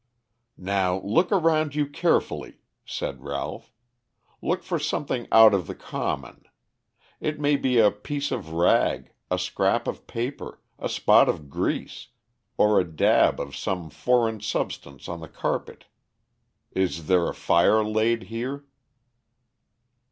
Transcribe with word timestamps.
"Now 0.57 0.99
look 1.01 1.29
round 1.29 1.75
you 1.75 1.85
carefully," 1.85 2.57
said 2.87 3.23
Ralph. 3.23 3.71
"Look 4.41 4.63
for 4.63 4.79
something 4.79 5.27
out 5.31 5.53
of 5.53 5.67
the 5.67 5.75
common. 5.75 6.45
It 7.19 7.39
may 7.39 7.55
be 7.55 7.77
a 7.77 7.91
piece 7.91 8.31
of 8.31 8.49
rag, 8.51 9.11
a 9.29 9.37
scrap 9.37 9.87
of 9.87 10.07
paper, 10.07 10.59
a 10.79 10.89
spot 10.89 11.29
of 11.29 11.51
grease, 11.51 12.07
or 12.57 12.79
a 12.79 12.83
dab 12.91 13.39
of 13.39 13.55
some 13.55 13.91
foreign 13.91 14.39
substance 14.41 15.07
on 15.07 15.19
the 15.19 15.29
carpet. 15.29 15.85
Is 16.71 17.05
there 17.05 17.29
a 17.29 17.35
fire 17.35 17.83
laid 17.83 18.23
here?" 18.23 18.65